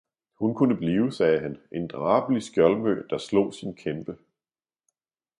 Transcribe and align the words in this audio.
hun 0.35 0.53
kunde 0.53 0.75
blive, 0.75 1.11
sagde 1.11 1.39
han, 1.39 1.57
en 1.71 1.87
drabelig 1.87 2.43
Skjoldmø, 2.43 3.03
der 3.09 3.17
slog 3.17 3.53
sin 3.53 3.75
Kæmpe! 3.75 4.17